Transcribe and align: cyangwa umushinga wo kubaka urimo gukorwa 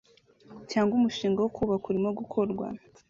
cyangwa 0.71 0.93
umushinga 0.99 1.39
wo 1.41 1.51
kubaka 1.55 1.85
urimo 1.91 2.09
gukorwa 2.19 2.65